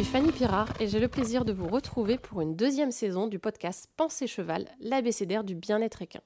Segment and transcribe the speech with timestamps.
[0.00, 3.38] Suis Fanny Pirard et j'ai le plaisir de vous retrouver pour une deuxième saison du
[3.38, 6.22] podcast Pensée Cheval, l'abécédaire du bien-être équin.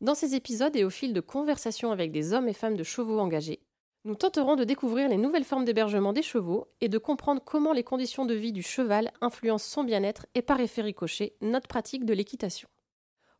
[0.00, 3.18] Dans ces épisodes et au fil de conversations avec des hommes et femmes de chevaux
[3.18, 3.58] engagés,
[4.04, 7.82] nous tenterons de découvrir les nouvelles formes d'hébergement des chevaux et de comprendre comment les
[7.82, 12.14] conditions de vie du cheval influencent son bien-être et par effet ricochet notre pratique de
[12.14, 12.68] l'équitation.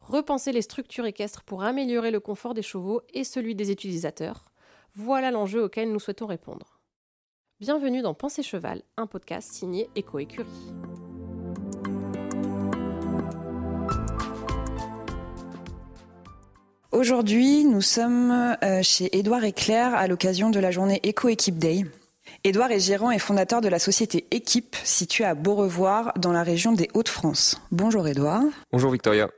[0.01, 4.47] Repenser les structures équestres pour améliorer le confort des chevaux et celui des utilisateurs,
[4.97, 6.74] voilà l'enjeu auquel nous souhaitons répondre.
[7.67, 10.45] Bienvenue dans Pensée Cheval, un podcast signé Éco-Écurie.
[16.93, 18.31] Aujourd'hui, nous sommes
[18.63, 21.87] euh, chez Édouard et Claire à l'occasion de la journée Eco-Équipe Day.
[22.45, 26.73] Édouard est gérant et fondateur de la société Équipe, située à Beaurevoir, dans la région
[26.73, 27.63] des Hauts-de-France.
[27.71, 28.43] Bonjour Édouard.
[28.73, 29.31] Bonjour Victoria.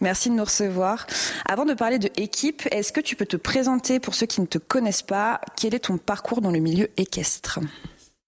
[0.00, 1.06] Merci de nous recevoir.
[1.46, 4.46] Avant de parler de Équipe, est-ce que tu peux te présenter pour ceux qui ne
[4.46, 5.40] te connaissent pas?
[5.56, 7.60] Quel est ton parcours dans le milieu équestre?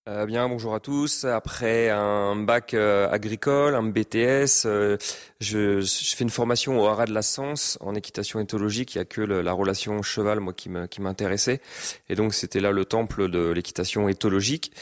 [0.08, 1.24] Euh, bien, bonjour à tous.
[1.24, 4.96] Après un bac euh, agricole, un BTS, euh,
[5.40, 5.82] je,
[6.16, 8.94] fais une formation au Haras de la Sens en équitation éthologique.
[8.94, 11.60] Il n'y a que la relation cheval, moi, qui m'intéressait.
[12.08, 14.72] Et donc, c'était là le temple de l'équitation éthologique.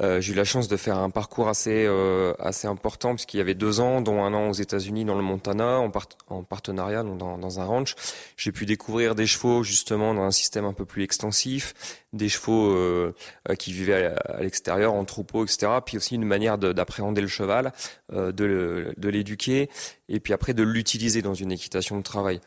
[0.00, 3.40] Euh, j'ai eu la chance de faire un parcours assez euh, assez important puisqu'il y
[3.40, 7.02] avait deux ans, dont un an aux États-Unis dans le Montana, en, part, en partenariat
[7.02, 7.94] donc dans, un ranch.
[8.36, 11.74] J'ai pu découvrir des chevaux justement dans un système un peu plus extensif,
[12.12, 13.12] des chevaux euh,
[13.58, 15.72] qui vivaient à, l'extérieur en troupeau, etc.
[15.84, 17.72] Puis aussi une manière d'appréhender le cheval,
[18.12, 19.68] euh, de, l'éduquer
[20.08, 22.40] et puis après de l'utiliser dans une équitation de travail.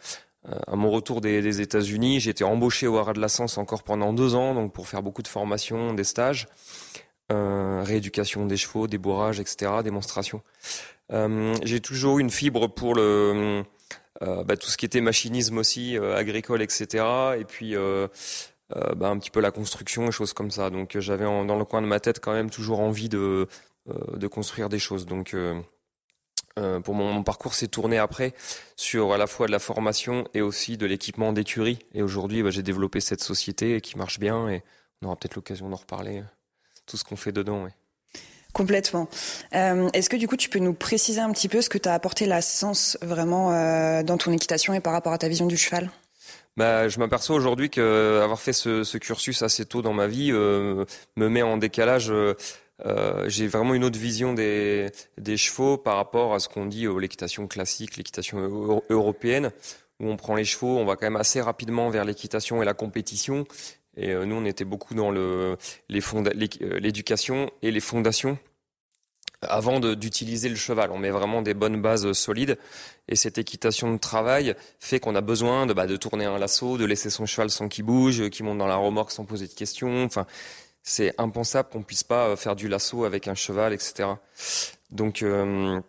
[0.48, 3.58] Euh, à mon retour des, des États-Unis, j'ai été embauché au Haras de la Sens
[3.58, 6.48] encore pendant deux ans, donc pour faire beaucoup de formations, des stages
[7.32, 10.42] euh, rééducation des chevaux, débourrage, etc., démonstration.
[11.14, 13.64] Euh, j'ai toujours une fibre pour le
[14.22, 17.06] euh, bah, tout ce qui était machinisme aussi, agricole, etc.
[17.40, 20.70] Et puis bah, un petit peu la construction et choses comme ça.
[20.70, 23.48] Donc j'avais dans le coin de ma tête quand même toujours envie de,
[24.30, 25.06] construire des choses.
[25.06, 25.36] Donc
[26.56, 28.34] pour mon, mon parcours s'est tourné après
[28.76, 31.80] sur à la fois de la formation et aussi de l'équipement d'écurie.
[31.94, 34.64] Et aujourd'hui, bah, j'ai développé cette société qui marche bien et
[35.02, 36.24] on aura peut-être l'occasion d'en reparler
[36.92, 37.64] tout ce qu'on fait dedans.
[37.64, 37.72] Ouais.
[38.54, 39.08] Complètement.
[39.56, 41.88] Euh, Est-ce que du coup tu peux nous préciser un petit peu ce que tu
[41.88, 45.48] as apporté la sens vraiment euh, dans ton équitation et par rapport à ta vision
[45.48, 45.90] du cheval?
[46.58, 50.32] Bah, je m'aperçois aujourd'hui que avoir fait ce, ce, cursus assez tôt dans ma vie
[50.34, 50.84] euh,
[51.16, 52.12] me met en décalage.
[52.12, 52.36] Euh,
[53.28, 54.88] J'ai vraiment une autre vision des,
[55.18, 59.52] des chevaux par rapport à ce qu'on dit l'équitation classique, l'équitation européenne,
[60.02, 62.74] où on prend les chevaux, on va quand même assez rapidement vers l'équitation et la
[62.74, 63.46] compétition,
[63.98, 65.58] et euh, nous, on était beaucoup dans le,
[65.90, 68.38] euh, l'éducation et les fondations
[69.42, 70.92] avant d'utiliser le cheval.
[70.92, 72.60] On met vraiment des bonnes bases solides.
[73.08, 76.78] Et cette équitation de travail fait qu'on a besoin de, bah, de tourner un lasso,
[76.78, 79.54] de laisser son cheval sans qu'il bouge, qu'il monte dans la remorque sans poser de
[79.54, 80.04] questions.
[80.04, 80.28] Enfin,
[80.84, 84.10] c'est impensable qu'on puisse pas euh, faire du lasso avec un cheval, etc.
[84.92, 85.82] Donc, euh,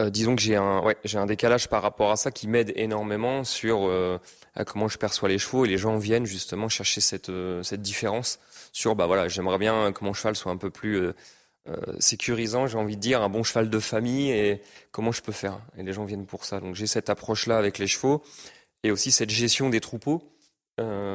[0.00, 3.44] euh, disons que j'ai un, ouais, un décalage par rapport à ça qui m'aide énormément
[3.44, 4.18] sur euh,
[4.54, 5.64] à comment je perçois les chevaux.
[5.64, 8.38] Et les gens viennent justement chercher cette euh, cette différence
[8.72, 11.14] sur bah voilà j'aimerais bien que mon cheval soit un peu plus euh,
[11.68, 14.62] euh, sécurisant j'ai envie de dire un bon cheval de famille et
[14.92, 15.60] comment je peux faire.
[15.76, 16.60] Et les gens viennent pour ça.
[16.60, 18.22] Donc j'ai cette approche là avec les chevaux
[18.82, 20.22] et aussi cette gestion des troupeaux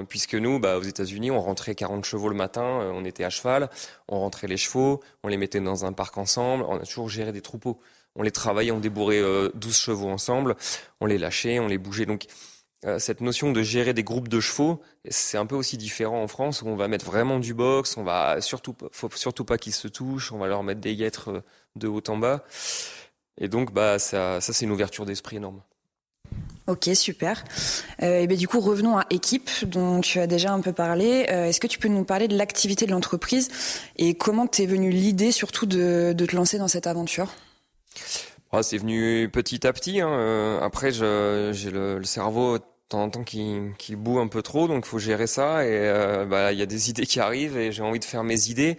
[0.08, 3.68] puisque nous, bah, aux États-Unis, on rentrait 40 chevaux le matin, on était à cheval,
[4.08, 7.32] on rentrait les chevaux, on les mettait dans un parc ensemble, on a toujours géré
[7.32, 7.80] des troupeaux.
[8.16, 10.56] On les travaillait, on débourrait euh, 12 chevaux ensemble,
[11.02, 12.06] on les lâchait, on les bougeait.
[12.06, 12.26] Donc
[13.00, 16.62] cette notion de gérer des groupes de chevaux, c'est un peu aussi différent en France
[16.62, 19.88] où on va mettre vraiment du box, on va surtout faut surtout pas qu'ils se
[19.88, 21.42] touchent, on va leur mettre des guêtres euh,
[21.76, 22.44] de haut en bas.
[23.40, 25.62] Et donc bah ça, ça c'est une ouverture d'esprit énorme.
[26.68, 27.44] Ok, super.
[28.02, 31.28] Euh, et bien du coup, revenons à équipe, dont tu as déjà un peu parlé.
[31.30, 33.50] Euh, Est-ce que tu peux nous parler de l'activité de l'entreprise
[33.98, 37.34] et comment t'es venue l'idée surtout de, de te lancer dans cette aventure?
[38.52, 40.02] Ah, c'est venu petit à petit.
[40.02, 40.10] Hein.
[40.10, 42.58] Euh, après, j'ai le, le, cerveau
[42.90, 45.66] temps en temps qui, boue un peu trop, donc faut gérer ça.
[45.66, 48.24] Et euh, bah, il y a des idées qui arrivent et j'ai envie de faire
[48.24, 48.78] mes idées.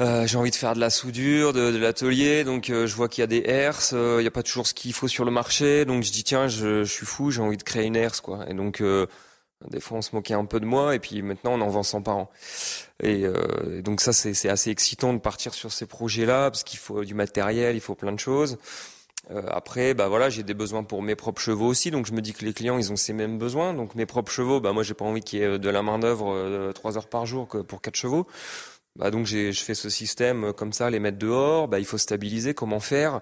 [0.00, 3.08] Euh, j'ai envie de faire de la soudure, de, de l'atelier, donc euh, je vois
[3.08, 5.30] qu'il y a des herses, il n'y a pas toujours ce qu'il faut sur le
[5.30, 8.20] marché, donc je dis tiens, je, je suis fou, j'ai envie de créer une herse,
[8.20, 8.44] quoi.
[8.50, 8.82] Et donc
[9.68, 11.82] des fois, on se moquait un peu de moi, et puis maintenant, on en vend
[11.82, 12.30] 100 par an.
[13.02, 17.04] Et, euh, donc ça, c'est assez excitant de partir sur ces projets-là, parce qu'il faut
[17.04, 18.58] du matériel, il faut plein de choses.
[19.30, 22.20] Euh, après, bah voilà, j'ai des besoins pour mes propres chevaux aussi, donc je me
[22.20, 23.74] dis que les clients, ils ont ces mêmes besoins.
[23.74, 25.98] Donc mes propres chevaux, bah moi, j'ai pas envie qu'il y ait de la main
[25.98, 28.26] d'œuvre euh, trois heures par jour que pour quatre chevaux.
[28.96, 31.68] Bah donc je fais ce système comme ça, les mettre dehors.
[31.68, 32.54] Bah il faut stabiliser.
[32.54, 33.20] Comment faire?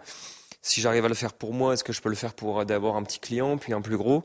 [0.60, 2.96] Si j'arrive à le faire pour moi, est-ce que je peux le faire pour d'abord
[2.96, 4.24] un petit client, puis un plus gros?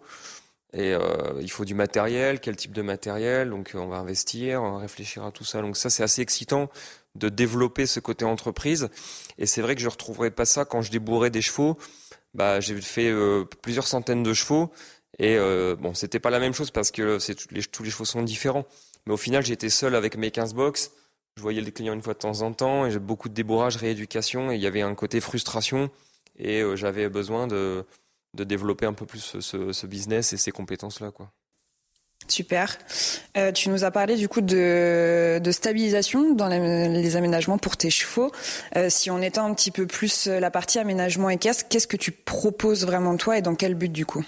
[0.73, 4.73] Et euh, il faut du matériel, quel type de matériel, donc on va investir, on
[4.73, 5.61] va réfléchir à tout ça.
[5.61, 6.69] Donc ça c'est assez excitant
[7.17, 8.89] de développer ce côté entreprise.
[9.37, 11.77] Et c'est vrai que je retrouverai pas ça quand je débourrais des chevaux.
[12.33, 14.71] Bah, j'ai fait euh, plusieurs centaines de chevaux
[15.19, 18.21] et euh, bon, c'était pas la même chose parce que c'est tous les, chevaux sont
[18.21, 18.65] différents.
[19.05, 20.91] Mais au final, j'étais seul avec mes 15 box.
[21.37, 23.77] Je voyais les clients une fois de temps en temps et j'ai beaucoup de débourrage,
[23.77, 25.89] rééducation et il y avait un côté frustration
[26.37, 27.85] et euh, j'avais besoin de,
[28.33, 31.31] de développer un peu plus ce, ce business et ces compétences-là, quoi.
[32.27, 32.77] Super.
[33.37, 38.31] Euh, tu nous as parlé du coup de, stabilisation dans les, aménagements pour tes chevaux.
[38.75, 42.11] Euh, si on étend un petit peu plus la partie aménagement équestre, qu'est-ce que tu
[42.11, 44.25] proposes vraiment toi et dans quel but du coup?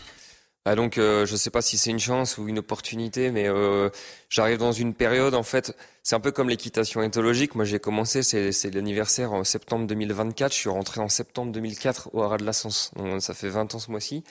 [0.65, 3.47] Ah donc euh, je ne sais pas si c'est une chance ou une opportunité, mais
[3.47, 3.89] euh,
[4.29, 5.75] j'arrive dans une période en fait,
[6.09, 7.53] c'est un peu comme l'équitation éthologique.
[7.53, 10.51] Moi j'ai commencé, c'est l'anniversaire en septembre 2024.
[10.51, 12.89] Je suis rentré en septembre 2004 au Haras de la Sens.
[12.95, 14.23] Donc, ça fait 20 ans ce mois-ci.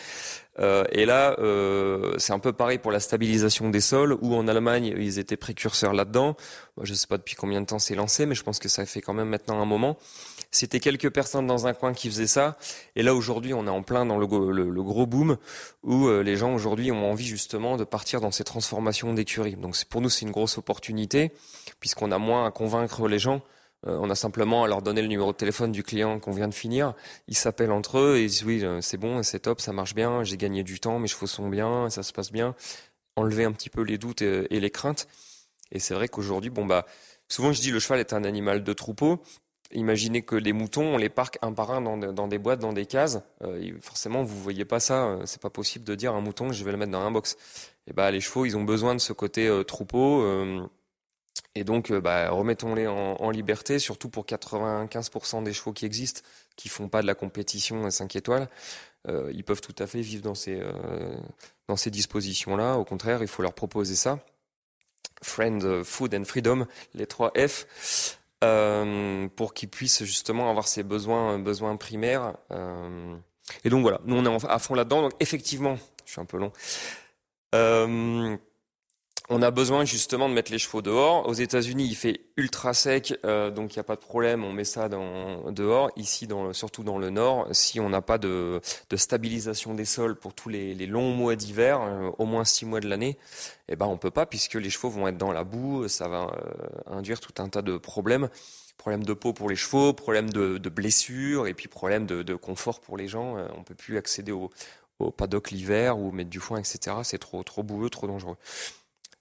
[0.58, 4.48] Euh, et là, euh, c'est un peu pareil pour la stabilisation des sols, où en
[4.48, 6.36] Allemagne ils étaient précurseurs là-dedans.
[6.82, 8.84] Je ne sais pas depuis combien de temps c'est lancé, mais je pense que ça
[8.84, 9.98] fait quand même maintenant un moment.
[10.50, 12.56] C'était quelques personnes dans un coin qui faisaient ça.
[12.96, 15.36] Et là, aujourd'hui, on est en plein dans le, le, gros boom
[15.84, 19.56] où euh, les gens aujourd'hui ont envie justement de partir dans ces transformations d'écurie.
[19.56, 21.30] Donc pour nous, c'est une grosse opportunité
[21.80, 23.42] puisqu'on a moins à convaincre les gens.
[23.86, 26.48] Euh, on a simplement à leur donner le numéro de téléphone du client qu'on vient
[26.48, 26.94] de finir.
[27.28, 29.94] Ils s'appellent entre eux et ils disent oui, euh, c'est bon, c'est top, ça marche
[29.94, 32.54] bien, j'ai gagné du temps, mes chevaux sont bien, ça se passe bien.
[33.16, 35.06] Enlever un petit peu les doutes et, les craintes.
[35.70, 36.86] Et c'est vrai qu'aujourd'hui, bon bah,
[37.28, 39.22] souvent je dis le cheval est un animal de troupeau.
[39.72, 42.86] Imaginez que les moutons, on les parque un par un dans, des boîtes, dans des
[42.86, 43.20] cases.
[43.42, 45.18] Euh, forcément, vous voyez pas ça.
[45.26, 47.36] C'est pas possible de dire un mouton, je vais le mettre dans un box.
[47.86, 50.22] Et bah, les chevaux, ils ont besoin de ce côté troupeau.
[51.54, 56.20] Et donc, bah, remettons-les en, liberté, surtout pour 95% des chevaux qui existent,
[56.56, 58.48] qui font pas de la compétition 5 étoiles.
[59.08, 60.62] ils peuvent tout à fait vivre dans ces,
[61.66, 62.76] dans ces dispositions-là.
[62.76, 64.20] Au contraire, il faut leur proposer ça.
[65.22, 68.18] Friend, Food and Freedom, les trois F.
[68.44, 72.34] Euh, pour qu'il puisse justement avoir ses besoins, besoins primaires.
[72.52, 73.16] Euh,
[73.64, 75.02] et donc voilà, nous on est à fond là-dedans.
[75.02, 76.52] Donc effectivement, je suis un peu long.
[79.30, 81.26] Euh, on a besoin justement de mettre les chevaux dehors.
[81.28, 84.44] Aux États-Unis, il fait ultra sec, euh, donc il n'y a pas de problème.
[84.44, 85.90] On met ça dans, dehors.
[85.96, 88.60] Ici, dans, surtout dans le nord, si on n'a pas de,
[88.90, 92.64] de, stabilisation des sols pour tous les, les longs mois d'hiver, euh, au moins six
[92.66, 93.18] mois de l'année,
[93.68, 95.88] eh ben on peut pas puisque les chevaux vont être dans la boue.
[95.88, 98.28] Ça va euh, induire tout un tas de problèmes.
[98.76, 102.34] Problème de peau pour les chevaux, problème de, de blessures et puis problème de, de,
[102.36, 103.36] confort pour les gens.
[103.56, 104.50] on peut plus accéder au,
[105.00, 106.96] au paddock l'hiver ou mettre du foin, etc.
[107.02, 108.36] C'est trop trop boueux, trop dangereux.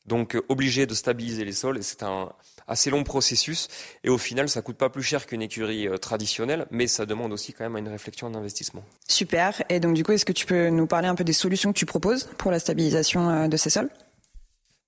[0.08, 2.30] Donc euh, obligé de stabiliser les sols, et c'est un
[2.68, 3.68] assez long processus.
[4.04, 7.32] Et au final, ça coûte pas plus cher qu'une écurie euh, traditionnelle, mais ça demande
[7.34, 8.84] aussi quand même une réflexion d'investissement.
[9.08, 9.64] Super.
[9.70, 11.78] Et donc du coup, est-ce que tu peux nous parler un peu des solutions que
[11.78, 13.90] tu proposes pour la stabilisation euh, de ces sols?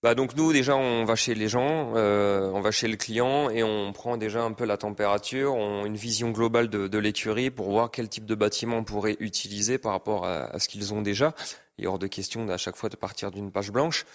[0.01, 3.49] Bah donc nous déjà on va chez les gens, euh, on va chez le client
[3.49, 7.49] et on prend déjà un peu la température, on une vision globale de, de l'écurie
[7.49, 11.01] pour voir quel type de bâtiment on pourrait utiliser par rapport à, ce qu'ils ont
[11.01, 11.33] déjà.
[11.77, 14.05] Il est hors de question à chaque fois de partir d'une page blanche.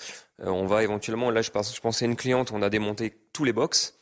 [0.43, 3.15] Euh, on va éventuellement, là je, pense, je pensais à une cliente, on a démonté
[3.35, 3.95] tous les box.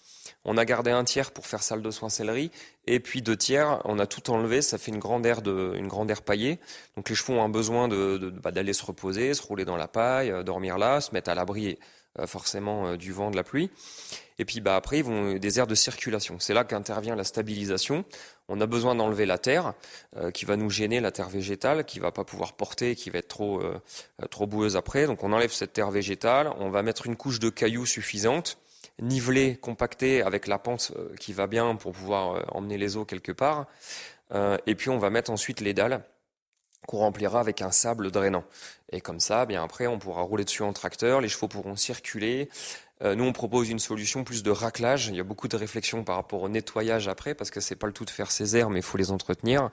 [0.44, 2.50] On a gardé un tiers pour faire salle de soins sellerie,
[2.86, 4.60] et puis deux tiers, on a tout enlevé.
[4.60, 6.58] Ça fait une grande aire de, une grande aire paillée.
[6.96, 9.76] Donc les chevaux ont un besoin de, de bah, d'aller se reposer, se rouler dans
[9.76, 11.78] la paille, euh, dormir là, se mettre à l'abri
[12.18, 13.70] euh, forcément euh, du vent, de la pluie.
[14.38, 16.40] Et puis bah après, ils vont des aires de circulation.
[16.40, 18.04] C'est là qu'intervient la stabilisation.
[18.48, 19.74] On a besoin d'enlever la terre
[20.34, 23.28] qui va nous gêner, la terre végétale, qui va pas pouvoir porter, qui va être
[23.28, 23.62] trop
[24.30, 25.06] trop boueuse après.
[25.06, 26.50] Donc on enlève cette terre végétale.
[26.58, 28.58] On va mettre une couche de cailloux suffisante
[29.02, 33.04] nivelé, compacté avec la pente euh, qui va bien pour pouvoir euh, emmener les eaux
[33.04, 33.66] quelque part.
[34.32, 36.02] Euh, et puis on va mettre ensuite les dalles
[36.86, 38.44] qu'on remplira avec un sable drainant.
[38.90, 42.48] Et comme ça, bien après, on pourra rouler dessus en tracteur, les chevaux pourront circuler.
[43.04, 45.06] nous, on propose une solution plus de raclage.
[45.06, 47.86] Il y a beaucoup de réflexions par rapport au nettoyage après, parce que c'est pas
[47.86, 49.70] le tout de faire ces airs, mais il faut les entretenir.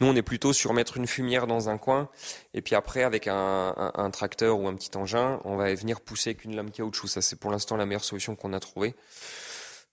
[0.00, 2.08] Nous, on est plutôt sur mettre une fumière dans un coin,
[2.54, 6.44] et puis après, avec un, tracteur ou un petit engin, on va venir pousser avec
[6.44, 7.08] une lame caoutchouc.
[7.08, 8.94] Ça, c'est pour l'instant la meilleure solution qu'on a trouvée.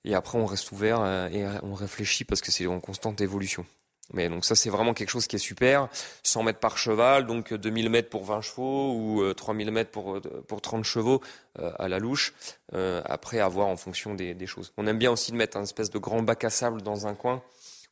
[0.03, 3.65] Et après, on reste ouvert euh, et on réfléchit parce que c'est en constante évolution.
[4.13, 5.87] Mais donc ça, c'est vraiment quelque chose qui est super.
[6.21, 10.17] 100 mètres par cheval, donc 2000 mètres pour 20 chevaux ou 3000 euh, mètres pour,
[10.17, 11.21] euh, pour 30 chevaux
[11.57, 12.33] à la louche.
[12.73, 14.73] après, à voir en fonction des, des, choses.
[14.77, 17.15] On aime bien aussi de mettre un espèce de grand bac à sable dans un
[17.15, 17.41] coin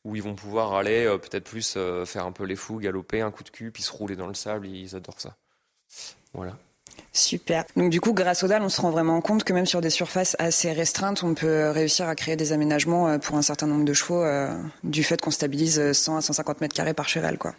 [0.04, 3.20] où ils vont pouvoir aller euh, peut-être plus euh, faire un peu les fous, galoper,
[3.22, 4.66] un coup de cul, puis se rouler dans le sable.
[4.66, 5.36] Ils adorent ça.
[6.34, 6.56] Voilà.
[7.12, 7.64] Super.
[7.76, 9.90] Donc du coup, grâce au DAL, on se rend vraiment compte que même sur des
[9.90, 13.84] surfaces assez restreintes, on peut réussir à créer des aménagements euh, pour un certain nombre
[13.84, 14.24] de chevaux
[14.82, 17.54] du fait qu'on stabilise 100 à 150 mètres carrés par cheval, quoi.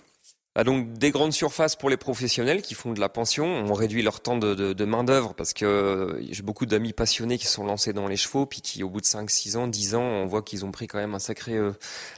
[0.57, 3.45] Ah, donc des grandes surfaces pour les professionnels qui font de la pension.
[3.45, 6.93] On réduit leur temps de, de, de main d'œuvre parce que euh, j'ai beaucoup d'amis
[6.93, 9.67] passionnés qui sont lancés dans les chevaux, puis qui au bout de 5, 6 ans,
[9.67, 11.73] 10 ans, on voit qu'ils ont pris quand même un sacré euh,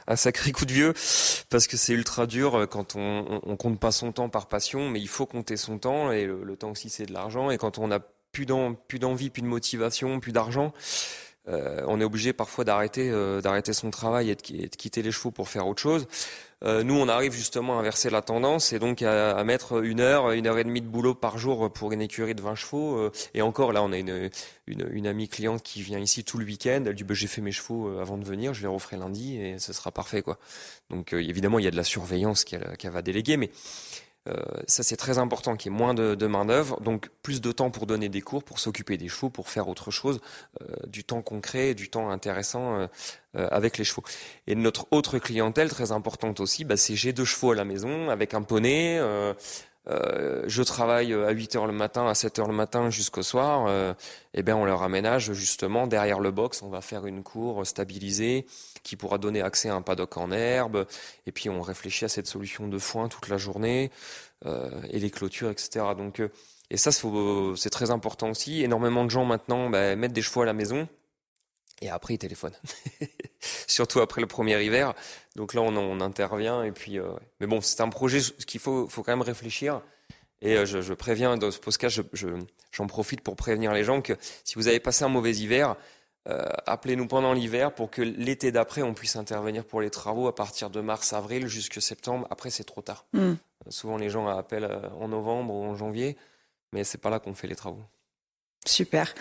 [0.06, 0.94] un sacré coup de vieux
[1.50, 4.88] parce que c'est ultra dur euh, quand on, on, compte pas son temps par passion,
[4.88, 7.50] mais il faut compter son temps et le, temps aussi c'est de l'argent.
[7.50, 10.72] Et quand on a plus d'envie, plus de motivation, plus d'argent,
[11.48, 13.40] euh, on est obligé parfois d'arrêter euh,
[13.72, 16.06] son travail et de, quitter les chevaux pour faire autre chose.
[16.64, 20.32] Euh, nous, on arrive justement à inverser la tendance et donc à, mettre une heure,
[20.32, 23.10] une heure et demie de boulot par jour pour une écurie de 20 chevaux.
[23.34, 26.82] et encore, là, on a une, amie cliente qui vient ici tout le week-end.
[26.86, 29.58] Elle dit bah, j'ai fait mes chevaux avant de venir, je les referai lundi et
[29.58, 30.38] ce sera parfait, quoi.
[30.90, 33.50] Donc évidemment, il y a de la surveillance qu'elle va déléguer, mais
[34.66, 37.70] ça, c'est très important qu'il y ait moins de, de main-d'œuvre, donc plus de temps
[37.70, 40.20] pour donner des cours, pour s'occuper des chevaux, pour faire autre chose,
[40.60, 42.86] euh, du temps concret, du temps intéressant euh,
[43.34, 44.02] avec les chevaux.
[44.46, 48.10] Et notre autre clientèle très importante aussi, bah, c'est j'ai deux chevaux à la maison
[48.10, 49.00] avec un poney.
[49.88, 53.66] Euh, je travaille à 8 heures le matin, à 7 heures le matin jusqu'au soir,
[53.68, 53.94] euh,
[54.34, 58.46] eh bien on leur aménage justement derrière le box, on va faire une cour stabilisée
[58.82, 60.86] qui pourra donner accès à un paddock en herbe,
[61.26, 63.90] et puis on réfléchit à cette solution de foin toute la journée,
[64.46, 65.84] euh, et les clôtures, etc.
[65.96, 66.30] Donc, euh,
[66.70, 68.62] et ça c'est très important aussi.
[68.62, 70.86] Énormément de gens maintenant bah, mettent des chevaux à la maison,
[71.80, 72.56] et après, ils téléphonent.
[73.66, 74.94] Surtout après le premier hiver.
[75.36, 76.62] Donc là, on, on intervient.
[76.64, 79.80] Et puis, euh, mais bon, c'est un projet qu'il faut, faut quand même réfléchir.
[80.40, 82.00] Et euh, je, je, préviens dans ce podcast,
[82.72, 85.76] j'en profite pour prévenir les gens que si vous avez passé un mauvais hiver,
[86.28, 90.34] euh, appelez-nous pendant l'hiver pour que l'été d'après, on puisse intervenir pour les travaux à
[90.34, 92.26] partir de mars, avril jusqu'à septembre.
[92.30, 93.06] Après, c'est trop tard.
[93.12, 93.34] Mm.
[93.68, 94.70] souvent, les gens appellent
[95.00, 96.16] en novembre ou en janvier,
[96.72, 97.82] mais c'est pas là qu'on fait les travaux.
[98.68, 99.14] Super.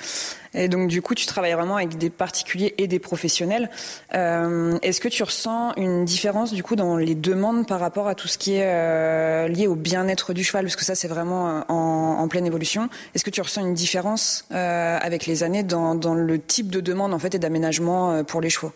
[0.53, 3.69] Et donc du coup, tu travailles vraiment avec des particuliers et des professionnels.
[4.13, 8.15] Euh, Est-ce que tu ressens une différence du coup dans les demandes par rapport à
[8.15, 10.65] tout ce qui est euh, lié au bien-être du cheval?
[10.65, 12.89] Parce que ça, c'est vraiment euh, en, pleine évolution.
[13.15, 16.81] Est-ce que tu ressens une différence euh, avec les années dans, dans, le type de
[16.81, 18.73] demande en fait et d'aménagement euh, pour les chevaux?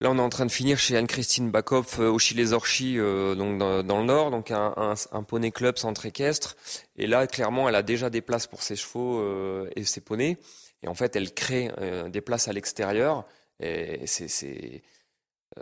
[0.00, 3.58] Là, on est en train de finir chez Anne-Christine Backhoff euh, au Chilles-Orchy, euh, donc
[3.58, 4.94] dans, le nord, donc un,
[5.26, 6.56] poney club centre équestre.
[6.96, 10.38] Et là, clairement, elle a déjà des places pour ses chevaux euh, et ses poneys.
[10.84, 11.72] Et en fait, elle crée
[12.08, 13.26] des places à l'extérieur.
[13.58, 14.84] Et c'est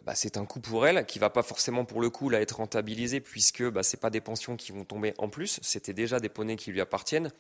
[0.05, 3.21] bah, un coût pour elle qui va pas forcément pour le coup là être rentabilisé
[3.21, 5.59] puisque bah, c'est pas des pensions qui vont tomber en plus.
[5.63, 7.31] C'était déjà des poneys qui lui appartiennent.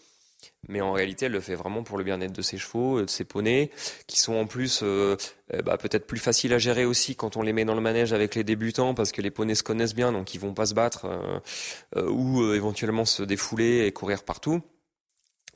[0.69, 3.25] Mais en réalité, elle le fait vraiment pour le bien-être de ses chevaux, de ses
[3.25, 3.71] poneys,
[4.07, 5.17] qui sont en plus euh,
[5.53, 8.13] eh bah, peut-être plus faciles à gérer aussi quand on les met dans le manège
[8.13, 10.75] avec les débutants, parce que les poneys se connaissent bien, donc ils vont pas se
[10.75, 11.39] battre euh,
[11.97, 14.61] euh, ou éventuellement se défouler et courir partout.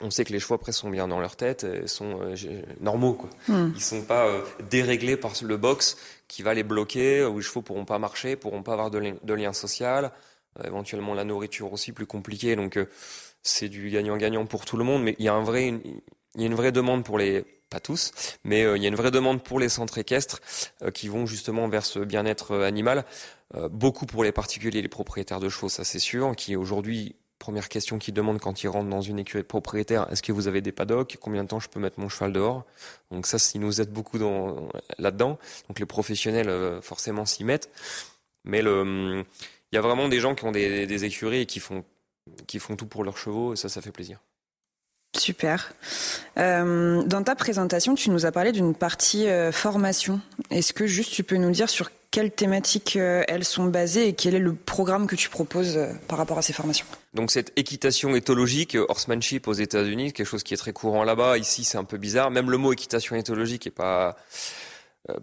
[0.03, 2.19] On sait que les chevaux après sont bien dans leur tête, et sont
[2.79, 3.29] normaux quoi.
[3.47, 3.71] Hmm.
[3.75, 4.27] Ils sont pas
[4.71, 5.95] déréglés par le box
[6.27, 9.13] qui va les bloquer, où les chevaux pourront pas marcher, pourront pas avoir de, li
[9.21, 10.11] de lien social,
[10.63, 12.79] éventuellement la nourriture aussi plus compliquée, donc
[13.43, 15.81] c'est du gagnant-gagnant pour tout le monde, mais il y a un vrai, une,
[16.35, 18.11] il y a une vraie demande pour les, pas tous,
[18.43, 20.41] mais euh, il y a une vraie demande pour les centres équestres
[20.83, 23.05] euh, qui vont justement vers ce bien-être euh, animal.
[23.71, 27.97] beaucoup pour les particuliers, les propriétaires de chevaux, ça c'est sûr, qui aujourd'hui première question
[27.97, 30.71] qu'ils demandent quand ils rentrent dans une écurie de propriétaire, est-ce que vous avez des
[30.71, 31.17] paddocks?
[31.19, 32.65] Combien de temps je peux mettre mon cheval dehors?
[33.09, 34.69] Donc ça, ça nous aide beaucoup dans,
[34.99, 35.39] là-dedans.
[35.67, 37.71] Donc les professionnels, forcément, s'y mettent.
[38.43, 39.25] Mais le,
[39.71, 41.83] il y a vraiment des gens qui ont des écuries et qui font
[42.47, 44.19] qui font tout pour leurs chevaux et ça, ça fait plaisir.
[45.17, 45.73] Super.
[46.37, 50.21] Euh, dans ta présentation, tu nous as parlé d'une partie euh, formation.
[50.49, 54.13] Est-ce que juste tu peux nous dire sur quelles thématiques euh, elles sont basées et
[54.13, 56.85] quel est le programme que tu proposes par rapport à ces formations?
[57.13, 61.37] Donc cette équitation éthologique, horsemanship aux États-Unis, quelque chose qui est très courant là-bas.
[61.37, 62.31] Ici, c'est un peu bizarre.
[62.31, 64.15] Même le mot équitation éthologique est pas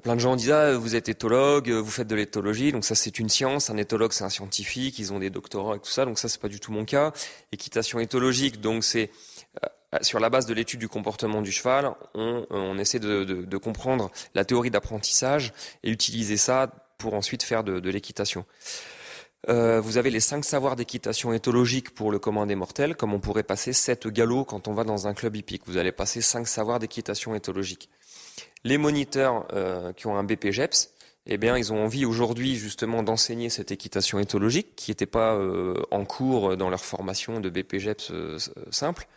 [0.03, 3.19] plein de gens disent ah vous êtes éthologue, vous faites de l'éthologie, donc ça c'est
[3.19, 3.71] une science.
[3.71, 6.41] Un éthologue c'est un scientifique, ils ont des doctorats et tout ça, donc ça c'est
[6.41, 7.13] pas du tout mon cas.
[7.53, 9.11] Équitation éthologique, donc c'est
[9.65, 9.69] euh,
[10.03, 14.71] sur la base de l'étude du comportement du cheval, on, essaie de, comprendre la théorie
[14.71, 18.45] d'apprentissage et utiliser ça pour ensuite faire de, l'équitation.
[19.49, 23.21] Euh, vous avez les cinq savoirs d'équitation éthologique pour le commun des mortels, comme on
[23.21, 25.63] pourrait passer sept galops quand on va dans un club hippique.
[25.67, 27.89] Vous allez passer cinq savoirs d'équitation éthologique.
[28.69, 30.91] Les moniteurs euh, qui ont un BPGEPS,
[31.25, 35.73] eh bien, ils ont envie aujourd'hui justement d'enseigner cette équitation éthologique qui n'était pas euh,
[35.91, 38.37] en cours dans leur formation de BPGEPS euh,
[38.71, 39.09] simple.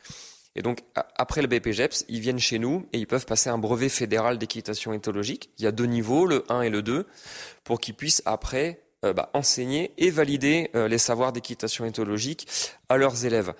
[0.56, 0.80] Et donc,
[1.18, 4.94] après le BPGEPS, ils viennent chez nous et ils peuvent passer un brevet fédéral d'équitation
[4.94, 5.50] éthologique.
[5.58, 7.06] Il y a deux niveaux, le 1 et le 2,
[7.66, 12.48] pour qu'ils puissent après bah, enseigner et valider les savoirs d'équitation éthologique
[12.90, 13.54] à leurs élèves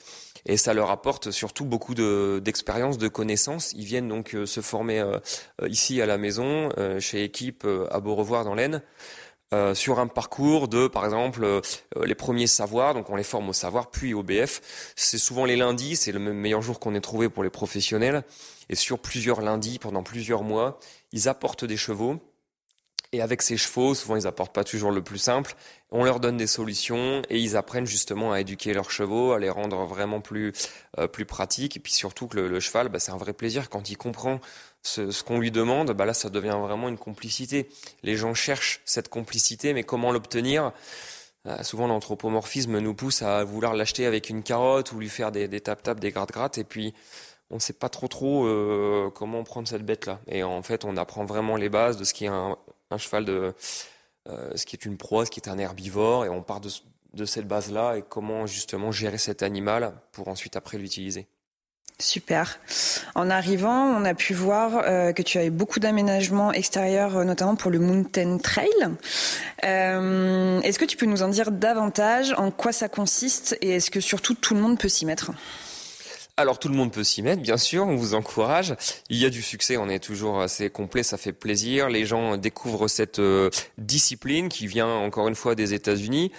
[0.46, 3.74] et ça leur apporte surtout beaucoup d'expérience, de, connaissances.
[3.74, 5.20] Ils viennent donc euh, se former euh,
[5.68, 8.82] ici à la maison, euh, chez Équipe à Beaurevoir dans l'Aisne.
[9.54, 11.62] euh, sur un parcours de, par exemple, euh,
[12.06, 14.94] les premiers savoirs, donc on les forme au savoir, puis au BF.
[14.96, 18.24] C'est souvent les lundis, c'est le meilleur jour qu'on ait trouvé pour les professionnels.
[18.70, 20.80] Et sur plusieurs lundis, pendant plusieurs mois,
[21.12, 22.20] ils apportent des chevaux.
[23.12, 25.56] Et avec ces chevaux, souvent ils apportent pas toujours le plus simple,
[25.92, 29.50] on leur donne des solutions et ils apprennent justement à éduquer leurs chevaux, à les
[29.50, 30.54] rendre vraiment plus
[30.98, 31.76] euh, plus pratiques.
[31.78, 34.40] Et puis surtout que le, cheval, bah, c'est un vrai plaisir quand il comprend
[34.82, 35.92] ce, qu'on lui demande.
[35.92, 37.70] Bah là, ça devient vraiment une complicité.
[38.04, 40.72] Les gens cherchent cette complicité, mais comment l'obtenir?
[41.48, 45.48] Euh, Souvent, l'anthropomorphisme nous pousse à vouloir l'acheter avec une carotte ou lui faire des,
[45.60, 46.94] tap-tap, des gratte-gratte, et puis
[47.50, 50.20] on ne sait pas trop trop euh, comment prendre cette bête-là.
[50.28, 52.58] Et en fait, on apprend vraiment les bases de ce qui est un,
[52.98, 53.54] cheval de
[54.28, 57.48] ce qui est une proie, ce qui est un herbivore, et on part de, cette
[57.48, 61.28] base-là et comment justement gérer cet animal pour ensuite après l'utiliser.
[62.00, 62.60] Super.
[63.14, 67.56] En arrivant, on a pu voir euh, que tu avais beaucoup d'aménagements extérieurs, euh, notamment
[67.56, 68.70] pour le Mountain Trail.
[69.62, 74.00] est-ce que tu peux nous en dire davantage en quoi ça consiste et est-ce que
[74.00, 75.32] surtout tout le monde peut s'y mettre?
[76.42, 78.76] Alors tout le monde peut s'y mettre, bien sûr, on vous encourage.
[79.10, 81.90] Il y a du succès, on est toujours assez complet, ça fait plaisir.
[81.90, 86.32] Les gens découvrent cette euh, discipline qui vient encore une fois des États-Unis.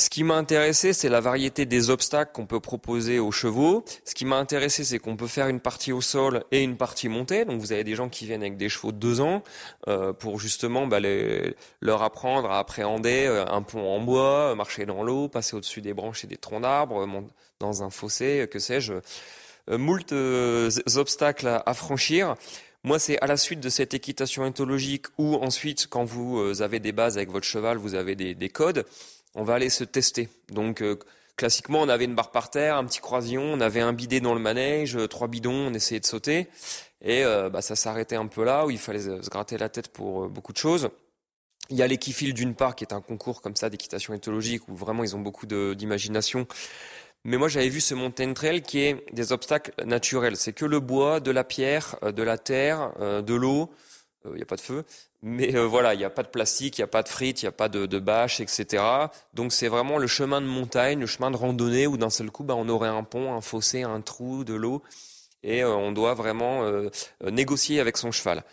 [0.00, 3.84] Ce qui m'a intéressé, c'est la variété des obstacles qu'on peut proposer aux chevaux.
[4.06, 7.10] Ce qui m'a intéressé, c'est qu'on peut faire une partie au sol et une partie
[7.10, 7.44] montée.
[7.44, 9.42] Donc vous avez des gens qui viennent avec des chevaux de deux ans
[9.88, 11.00] euh, pour justement bah,
[11.82, 15.92] leur apprendre à appréhender euh, un pont en bois, marcher dans l'eau, passer au-dessus des
[15.92, 17.06] branches et des troncs d'arbres,
[17.58, 18.94] dans un fossé, que sais-je.
[19.68, 20.14] Euh, moult
[20.96, 22.36] obstacles à, franchir.
[22.84, 26.92] Moi, c'est à la suite de cette équitation éthologique ou ensuite, quand vous avez des
[26.92, 28.86] bases avec votre cheval, vous avez des codes
[29.34, 30.28] on va aller se tester.
[30.50, 30.98] Donc euh,
[31.36, 34.34] classiquement, on avait une barre par terre, un petit croisillon, on avait un bidet dans
[34.34, 36.48] le manège, euh, trois bidons, on essayait de sauter.
[37.02, 39.88] Et euh, bah, ça s'arrêtait un peu là, où il fallait se gratter la tête
[39.88, 40.90] pour beaucoup de choses.
[41.70, 44.74] Il y a l'équifile d'une part, qui est un concours comme ça d'équitation éthologique, où
[44.74, 46.48] vraiment ils ont beaucoup d'imagination.
[47.24, 50.36] Mais moi, j'avais vu ce mountain trail qui est des obstacles naturels.
[50.36, 53.70] C'est que le bois, de la pierre, de la terre, de l'eau.
[54.26, 54.84] Il n'y a pas de feu.
[55.22, 57.42] Mais euh, voilà, il n'y a pas de plastique, il n'y a pas de frites,
[57.42, 58.82] il n'y a pas de, de bâches, etc.
[59.34, 62.44] Donc c'est vraiment le chemin de montagne, le chemin de randonnée où d'un seul coup,
[62.44, 64.82] bah, on aurait un pont, un fossé, un trou, de l'eau,
[65.42, 66.90] et euh, on doit vraiment euh,
[67.30, 68.44] négocier avec son cheval.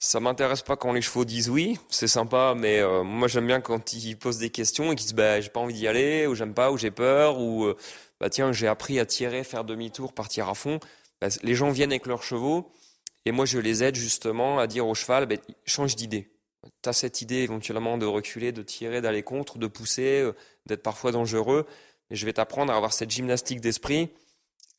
[0.00, 3.92] Ça m'intéresse pas quand les chevaux disent oui, c'est sympa, mais moi j'aime bien quand
[3.94, 6.54] ils posent des questions et qu'ils disent bah j'ai pas envie d'y aller, ou j'aime
[6.54, 7.66] pas, ou j'ai peur, ou
[8.20, 10.78] bah tiens j'ai appris à tirer, faire demi-tour, partir à fond.
[11.20, 12.70] Bah, les gens viennent avec leurs chevaux
[13.28, 16.30] et moi, je les aide justement à dire au cheval, ben, change d'idée.
[16.82, 20.32] Tu as cette idée éventuellement de reculer, de tirer, d'aller contre, de pousser, euh,
[20.64, 21.66] d'être parfois dangereux.
[22.10, 24.08] Et je vais t'apprendre à avoir cette gymnastique d'esprit,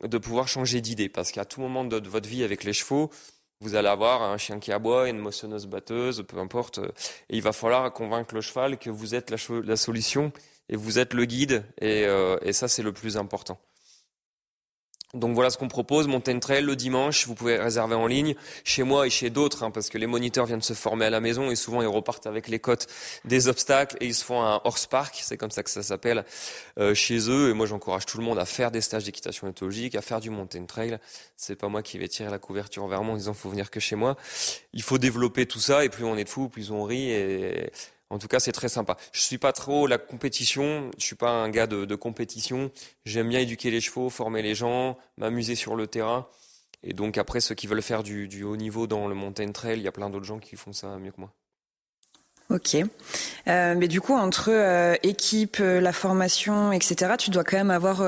[0.03, 1.09] de pouvoir changer d'idée.
[1.09, 3.11] Parce qu'à tout moment de, votre vie avec les chevaux,
[3.61, 6.79] vous allez avoir un chien qui aboie, une moissonneuse batteuse, peu importe.
[7.29, 10.31] Et il va falloir convaincre le cheval que vous êtes la, solution
[10.69, 11.63] et vous êtes le guide.
[11.79, 13.59] et euh, ça, c'est le plus important.
[15.15, 18.83] Donc voilà ce qu'on propose, Mountain Trail le dimanche, vous pouvez réserver en ligne, chez
[18.83, 21.49] moi et chez d'autres, hein, parce que les moniteurs viennent se former à la maison
[21.49, 22.85] et souvent ils repartent avec les cotes
[23.25, 26.25] des obstacles et ils se font un horse park, c'est comme ça que ça s'appelle,
[26.77, 27.49] euh, chez eux.
[27.49, 30.29] Et moi j'encourage tout le monde à faire des stages d'équitation éthologique, à faire du
[30.29, 30.99] Mountain Trail.
[31.35, 33.79] C'est pas moi qui vais tirer la couverture vers moi en disant faut venir que
[33.79, 34.15] chez moi.
[34.73, 37.71] Il faut développer tout ça et plus on est de fous, plus on rit et
[38.09, 38.97] en tout cas, c'est très sympa.
[39.11, 40.89] Je suis pas trop la compétition.
[40.97, 42.71] Je suis pas un gars de, compétition.
[43.05, 46.27] J'aime bien éduquer les chevaux, former les gens, m'amuser sur le terrain.
[46.81, 49.79] Et donc après, ceux qui veulent faire du, du haut niveau dans le mountain trail,
[49.79, 51.33] il y a plein d'autres gens qui font ça mieux que moi.
[52.49, 52.77] Ok.
[53.47, 57.69] Euh, mais du coup, entre euh, équipe, euh, la formation, etc., tu dois quand même
[57.69, 58.01] avoir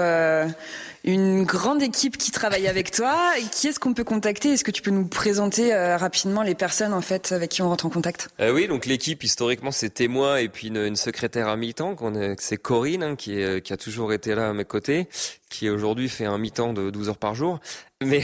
[1.04, 3.16] une grande équipe qui travaille avec toi.
[3.52, 4.54] Qui est-ce qu'on peut contacter?
[4.54, 7.86] Est-ce que tu peux nous présenter rapidement les personnes en fait avec qui on rentre
[7.86, 8.30] en contact?
[8.40, 11.96] Oui, donc l'équipe historiquement c'était moi et puis une, secrétaire à mi-temps,
[12.38, 15.08] c'est Corinne hein, qui, est, qui a toujours été là à mes côtés,
[15.50, 17.60] qui aujourd'hui fait un mi-temps de 12 heures par jour.
[18.02, 18.24] Mais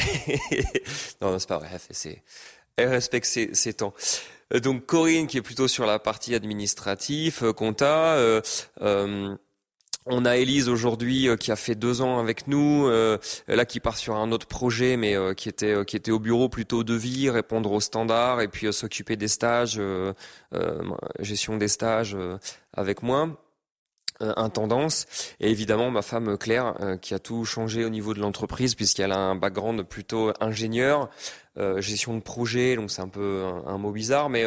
[1.21, 1.69] non, c'est pas vrai.
[2.75, 3.93] Elle respecte ses, ses temps.
[4.53, 8.15] Euh, donc Corinne qui est plutôt sur la partie administrative, euh, compta.
[8.15, 9.35] Euh,
[10.09, 14.15] on a Elise aujourd'hui qui a fait deux ans avec nous, là qui part sur
[14.15, 17.81] un autre projet, mais qui était qui était au bureau plutôt de vie, répondre aux
[17.81, 19.81] standards et puis s'occuper des stages,
[21.19, 22.15] gestion des stages
[22.73, 23.37] avec moi.
[24.23, 25.05] Euh, intendance
[25.39, 29.11] et évidemment ma femme Claire euh, qui a tout changé au niveau de l'entreprise puisqu'elle
[29.11, 31.07] a un background plutôt ingénieur, euh,
[31.79, 34.45] gestion de projet, donc c'est un peu un, mot bizarre, mais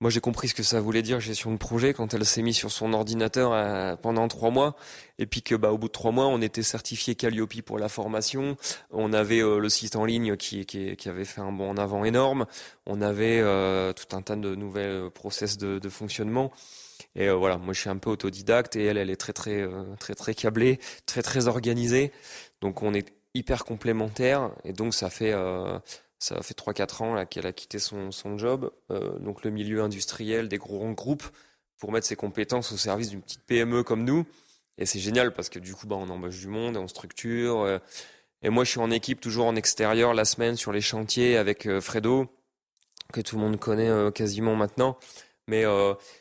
[0.00, 2.56] moi, j'ai compris ce que ça voulait dire gestion de projet quand elle s'est mise
[2.56, 4.76] sur son ordinateur euh, pendant trois mois,
[5.18, 7.88] et puis que bah au bout de trois mois, on était certifié Calliope pour la
[7.88, 8.56] formation.
[8.90, 12.04] On avait euh, le site en ligne qui, qui, avait fait un bond en avant
[12.04, 12.44] énorme.
[12.86, 16.52] On avait euh, tout un tas de nouvelles process de, de fonctionnement.
[17.16, 19.66] Et voilà, moi je suis un peu autodidacte et elle, elle est très très
[20.00, 22.12] très très câblée, très très organisée.
[22.60, 25.32] Donc on est hyper complémentaires et donc ça fait
[26.24, 30.48] ça fait 3-4 ans qu'elle a quitté son, son job, euh, donc le milieu industriel
[30.48, 31.24] des gros groupes,
[31.76, 34.24] pour mettre ses compétences au service d'une petite PME comme nous.
[34.78, 37.60] Et c'est génial parce que du coup, bah, on embauche du monde, on structure.
[37.60, 37.78] Euh,
[38.40, 41.66] et moi, je suis en équipe, toujours en extérieur, la semaine sur les chantiers avec
[41.66, 42.26] euh, Fredo,
[43.12, 44.98] que tout le monde connaît quasiment maintenant,
[45.46, 45.64] mais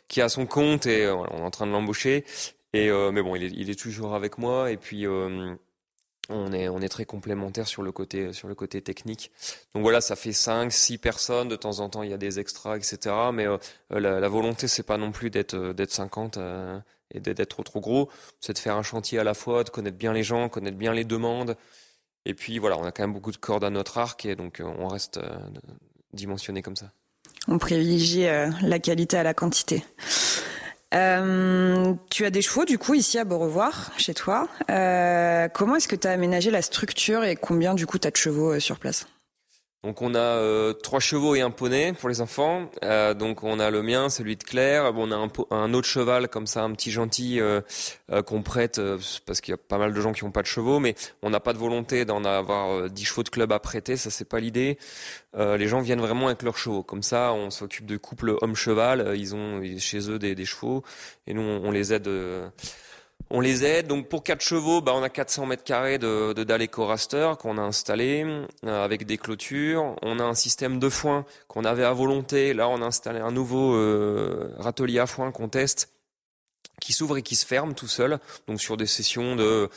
[0.10, 2.26] qui a son compte et on est en train de l'embaucher.
[2.74, 4.70] Et mais bon, il est, il est, toujours avec moi.
[4.70, 5.06] Et puis
[6.30, 9.32] on est, on est très complémentaires sur le côté, sur le côté technique.
[9.74, 11.50] Donc voilà, ça fait 5, 6 personnes.
[11.50, 13.16] De temps en temps, il y a des extras, etc.
[13.34, 13.58] Mais euh,
[13.90, 16.80] la, la, volonté, c'est pas non plus d'être, euh, d'être 50 euh,
[17.12, 18.10] et d'être trop gros.
[18.40, 20.94] C'est de faire un chantier à la fois, de connaître bien les gens, connaître bien
[20.94, 21.58] les demandes.
[22.26, 24.62] Et puis voilà, on a quand même beaucoup de cordes à notre arc et donc
[24.64, 25.20] on reste
[26.14, 26.90] dimensionné comme ça.
[27.50, 29.84] On privilégie la qualité à la quantité.
[30.94, 34.48] Euh, tu as des chevaux du coup ici à Beaurevoir, chez toi.
[34.70, 38.12] Euh, comment est-ce que tu as aménagé la structure et combien du coup tu as
[38.12, 39.08] de chevaux euh, sur place?
[39.84, 42.70] Donc on a euh, trois chevaux et un poney pour les enfants.
[42.86, 44.94] Euh, donc on a le mien, celui de Claire.
[44.94, 47.60] Bon, on a un, autre cheval comme ça, un petit gentil euh,
[48.26, 48.80] qu'on prête
[49.26, 51.30] parce qu'il y a pas mal de gens qui n'ont pas de chevaux, mais on
[51.30, 53.98] n'a pas de volonté d'en avoir dix chevaux de club à prêter.
[53.98, 54.78] Ça c'est pas l'idée.
[55.38, 56.84] les gens viennent vraiment avec leurs chevaux.
[56.84, 59.14] Comme ça, on s'occupe de couple homme-cheval.
[59.18, 60.84] Ils ont chez eux des, chevaux
[61.28, 62.10] et nous on les aide
[63.34, 63.88] on les aide.
[63.88, 67.58] Donc pour quatre chevaux, bah, on a 400 mètres carrés de, de dalle éco-raster qu'on
[67.58, 68.26] a installé
[68.66, 69.96] euh, avec des clôtures.
[70.04, 72.54] On a un système de foin qu'on avait à volonté.
[72.54, 75.90] Là, on a installé un nouveau euh, râtelier à foin qu'on teste
[76.80, 78.20] qui s'ouvre et qui se ferme tout seul.
[78.48, 79.70] Donc sur des sessions de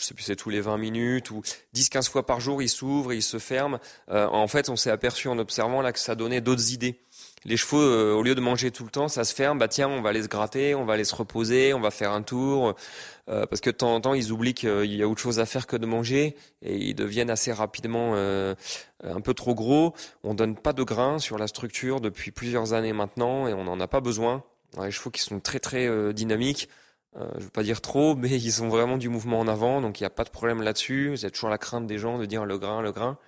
[0.00, 1.42] je sais plus c'est tous les 20 minutes ou
[1.74, 3.78] 10-15 fois par jour, il s'ouvre il se ferme.
[4.10, 7.00] Euh, en fait, on s'est aperçu en observant là que ça donnait d'autres idées
[7.44, 9.58] les chevaux, euh, au lieu de manger tout le temps, ça se ferme.
[9.58, 12.12] Bah tiens, on va aller se gratter, on va aller se reposer, on va faire
[12.12, 12.74] un tour.
[13.28, 15.46] Euh, parce que de temps en temps, ils oublient qu'il y a autre chose à
[15.46, 18.54] faire que de manger et ils deviennent assez rapidement euh,
[19.02, 19.94] un peu trop gros.
[20.22, 23.80] On donne pas de grains sur la structure depuis plusieurs années maintenant et on n'en
[23.80, 24.42] a pas besoin.
[24.82, 26.68] les chevaux qui sont très très dynamiques.
[27.16, 30.02] Je veux pas dire trop, mais ils ont vraiment du mouvement en avant, donc il
[30.02, 31.16] n'y a pas de problème là-dessus.
[31.22, 33.18] A toujours la crainte des gens de dire le grain, le grain.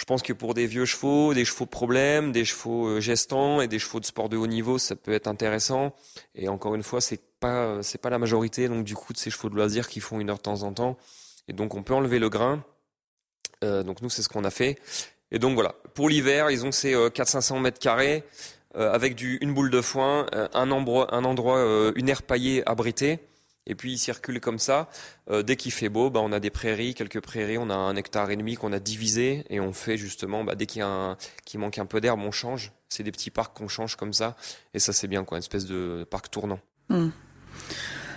[0.00, 3.60] Je pense que pour des vieux chevaux, des chevaux de problème, des chevaux euh, gestants
[3.60, 5.94] et des chevaux de sport de haut niveau, ça peut être intéressant.
[6.34, 9.28] Et encore une fois, c'est pas c'est pas la majorité donc du coup de ces
[9.30, 10.96] chevaux de loisirs qui font une heure de temps en temps.
[11.48, 12.64] Et donc on peut enlever le grain.
[13.62, 14.78] Euh, donc nous c'est ce qu'on a fait.
[15.32, 18.24] Et donc voilà, pour l'hiver, ils ont ces 400-500 euh, mètres carrés
[18.74, 23.20] avec du une boule de foin, un endroit un endroit une aire paillée abritée
[23.70, 24.88] et puis il circule comme ça.
[25.30, 27.94] Euh, dès qu'il fait beau, bah, on a des prairies, quelques prairies, on a un
[27.96, 30.82] hectare et demi qu'on a divisé et on fait justement, bah, dès qu'il
[31.56, 32.72] manque un peu d'herbe, on change.
[32.88, 34.36] C'est des petits parcs qu'on change comme ça.
[34.74, 36.58] Et ça c'est bien, quoi, une espèce de parc tournant.
[36.88, 37.10] Hmm.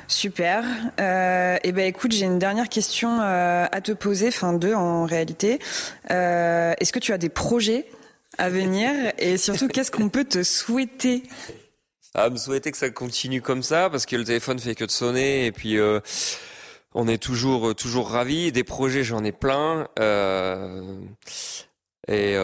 [0.07, 0.65] Super.
[0.99, 4.73] Euh, et eh ben écoute, j'ai une dernière question euh, à te poser, enfin deux
[4.73, 5.59] en réalité.
[6.11, 7.85] Euh, est-ce que tu as des projets
[8.37, 11.23] à venir et surtout qu'est-ce qu'on peut te souhaiter?
[12.15, 14.91] À me souhaiter que ça continue comme ça parce que le téléphone fait que de
[14.91, 15.99] sonner et puis euh,
[16.93, 18.51] on est toujours euh, toujours ravis.
[18.51, 19.87] Des projets, j'en ai plein.
[19.99, 20.99] Euh,
[22.07, 22.35] et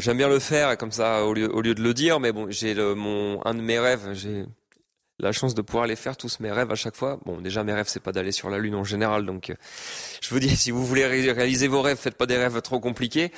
[0.00, 2.20] j'aime bien le faire comme ça au lieu, au lieu de le dire.
[2.20, 4.12] Mais bon, j'ai mon un de mes rêves.
[4.12, 4.46] J'ai
[5.18, 7.18] la chance de pouvoir les faire tous mes rêves à chaque fois.
[7.26, 9.52] Bon, déjà mes rêves c'est pas d'aller sur la lune en général, donc
[10.22, 13.32] je vous dis si vous voulez réaliser vos rêves, faites pas des rêves trop compliqués.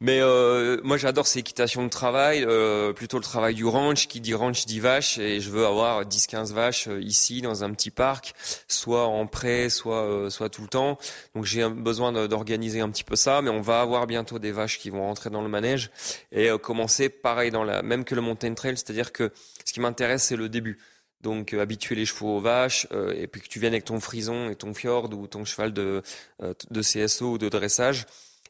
[0.00, 4.20] Mais euh, moi j'adore ces équitations de travail, euh, plutôt le travail du ranch, qui
[4.20, 7.92] dit ranch dit vache, et je veux avoir 10-15 vaches euh, ici dans un petit
[7.92, 8.34] parc,
[8.66, 10.98] soit en prêt, soit euh, soit tout le temps.
[11.36, 14.78] Donc j'ai besoin d'organiser un petit peu ça, mais on va avoir bientôt des vaches
[14.78, 15.90] qui vont rentrer dans le manège
[16.32, 19.30] et commencer pareil dans la même que le mountain trail, c'est-à-dire que
[19.64, 20.78] ce qui m'intéresse c'est le début.
[21.20, 24.56] Donc habituer les chevaux aux vaches, et puis que tu viennes avec ton frison et
[24.56, 26.02] ton fjord ou ton cheval de,
[26.40, 28.06] de CSO ou de dressage,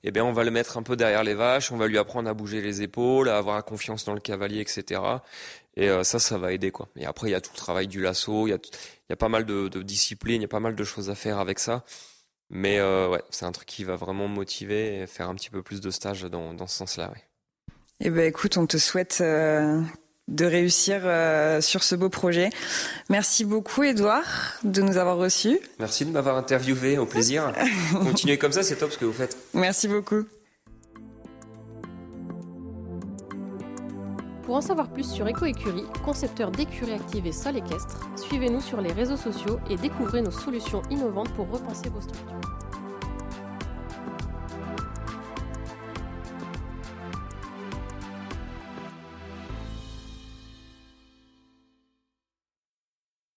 [0.06, 2.28] eh bien, on va le mettre un peu derrière les vaches, on va lui apprendre
[2.28, 5.00] à bouger les épaules, à avoir confiance dans le cavalier, etc.
[5.76, 6.88] Et euh, ça, ça va aider, quoi.
[6.96, 8.58] Et après, il y a tout le travail du lasso, il y a,
[9.08, 11.14] il a pas mal de, de disciplines, il y a pas mal de choses à
[11.14, 11.84] faire avec ça.
[12.50, 15.50] Mais euh, ouais, c'est un truc qui va vraiment me motiver et faire un petit
[15.50, 17.12] peu plus de stages dans, dans ce sens-là.
[18.00, 19.80] Eh ben, écoute, on te souhaite euh,
[20.28, 22.50] de réussir euh, sur ce beau projet.
[23.08, 25.58] Merci beaucoup, Edouard, de nous avoir reçus.
[25.78, 27.52] Merci de m'avoir interviewé, au plaisir.
[27.92, 29.36] Continuez comme ça, c'est top ce que vous faites.
[29.52, 30.24] Merci beaucoup.
[34.44, 38.92] Pour en savoir plus sur EcoÉcurie, concepteur d'écuries actives et sol équestre, suivez-nous sur les
[38.92, 42.53] réseaux sociaux et découvrez nos solutions innovantes pour repenser vos structures.